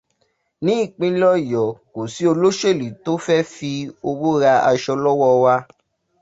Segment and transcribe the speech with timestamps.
[0.63, 3.71] Ní ìpínlẹ̀ Ọ̀yọ́, kò sí olóṣèlú tó fẹ́ fí
[4.09, 5.55] owó ra aṣọ lọ́wọ́ wa